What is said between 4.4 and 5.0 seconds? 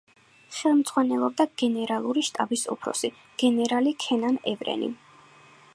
ევრენი.